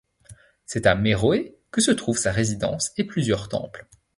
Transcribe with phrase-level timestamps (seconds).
[0.65, 3.85] C'est à Méroé que se trouve sa résidence et plusieurs temples.